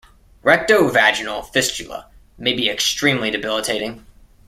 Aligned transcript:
Rectovaginal 0.43 1.47
fistula 1.53 2.07
may 2.35 2.53
be 2.53 2.67
extremely 2.71 3.29
debilitating. 3.29 4.03